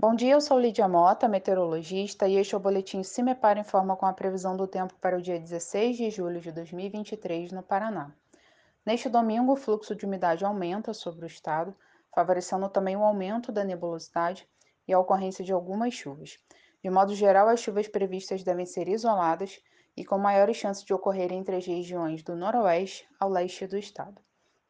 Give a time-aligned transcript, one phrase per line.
[0.00, 4.06] Bom dia, eu sou Lídia Mota, meteorologista, e este é o boletim CIMEPAR informa com
[4.06, 8.10] a previsão do tempo para o dia 16 de julho de 2023 no Paraná.
[8.86, 11.76] Neste domingo, o fluxo de umidade aumenta sobre o estado,
[12.14, 14.48] favorecendo também o aumento da nebulosidade
[14.88, 16.38] e a ocorrência de algumas chuvas.
[16.82, 19.60] De modo geral, as chuvas previstas devem ser isoladas
[19.94, 24.18] e com maiores chances de ocorrer entre as regiões do noroeste ao leste do estado.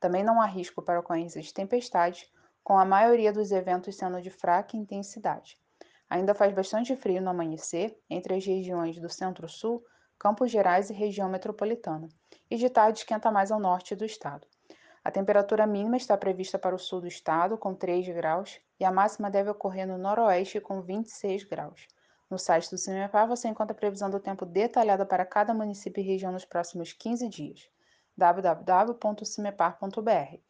[0.00, 2.28] Também não há risco para ocorrência de tempestades
[2.62, 5.58] com a maioria dos eventos sendo de fraca intensidade.
[6.08, 9.82] Ainda faz bastante frio no amanhecer, entre as regiões do Centro-Sul,
[10.18, 12.08] Campos Gerais e região metropolitana,
[12.50, 14.46] e de tarde esquenta mais ao norte do estado.
[15.02, 18.92] A temperatura mínima está prevista para o sul do estado, com 3 graus, e a
[18.92, 21.88] máxima deve ocorrer no noroeste, com 26 graus.
[22.28, 26.06] No site do CIMEPAR você encontra a previsão do tempo detalhada para cada município e
[26.06, 27.70] região nos próximos 15 dias.
[28.16, 30.49] www.cimepar.br